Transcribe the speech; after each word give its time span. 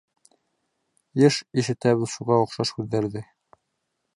Йыш 1.23 1.35
ишетәбеҙ 1.63 2.09
шуға 2.15 2.39
оҡшаш 2.47 2.73
һүҙҙәрҙе. 2.79 3.25